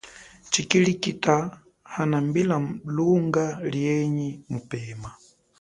[0.51, 1.35] Tshikilikita
[1.93, 2.57] hanambila
[2.95, 5.11] lunga lienyi mupema.